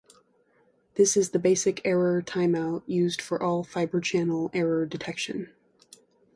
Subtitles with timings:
[0.95, 5.53] This is the basic error timeout used for all Fibre Channel error detection.